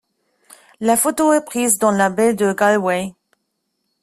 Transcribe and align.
La 0.79 0.97
photo 0.97 1.31
est 1.31 1.45
prise 1.45 1.77
dans 1.77 1.91
la 1.91 2.09
baie 2.09 2.33
de 2.33 2.53
Galway. 2.53 3.13